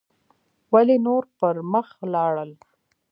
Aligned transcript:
ولې 0.73 0.97
نور 1.05 1.23
پر 1.37 1.55
مخ 1.71 1.87
لاړل 2.13 2.51